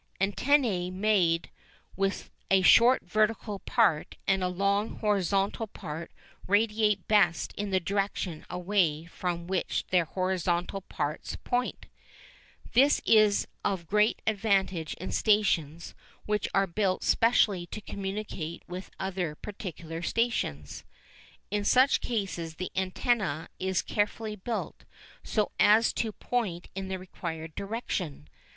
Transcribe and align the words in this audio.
Antennæ 0.19 0.91
made 0.91 1.51
with 1.95 2.31
a 2.49 2.63
short 2.63 3.03
vertical 3.03 3.59
part 3.59 4.15
and 4.27 4.43
a 4.43 4.47
long 4.47 4.95
horizontal 4.95 5.67
part 5.67 6.11
radiate 6.47 7.07
best 7.07 7.53
in 7.55 7.69
the 7.69 7.79
direction 7.79 8.43
away 8.49 9.05
from 9.05 9.45
which 9.45 9.85
their 9.91 10.05
horizontal 10.05 10.81
part 10.81 11.37
points. 11.43 11.87
This 12.73 12.99
is 13.05 13.47
of 13.63 13.85
great 13.85 14.23
advantage 14.25 14.95
in 14.95 15.11
stations 15.11 15.93
which 16.25 16.47
are 16.51 16.65
built 16.65 17.03
specially 17.03 17.67
to 17.67 17.79
communicate 17.79 18.63
with 18.67 18.89
other 18.99 19.35
particular 19.35 20.01
stations. 20.01 20.83
In 21.51 21.63
such 21.63 22.01
cases 22.01 22.55
the 22.55 22.71
antenna 22.75 23.49
is 23.59 23.83
carefully 23.83 24.35
built, 24.35 24.83
so 25.23 25.51
as 25.59 25.93
to 25.93 26.11
point 26.11 26.69
in 26.73 26.87
the 26.87 26.97
required 26.97 27.53
direction. 27.53 28.27